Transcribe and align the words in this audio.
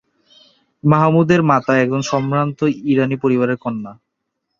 মাহমুদের 0.83 1.41
মাতা 1.43 1.73
একজন 1.77 2.01
সম্ভ্রান্ত 2.11 2.59
ইরানী 2.85 3.15
পরিবারের 3.15 3.57
কন্যা। 3.57 3.91